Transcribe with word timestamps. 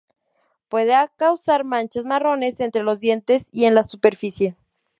Puede 0.67 0.95
causar 1.15 1.63
manchas 1.63 2.05
marrones 2.05 2.59
entre 2.59 2.81
los 2.81 2.99
dientes 2.99 3.45
y 3.51 3.65
en 3.65 3.75
la 3.75 3.83
superficie. 3.83 4.55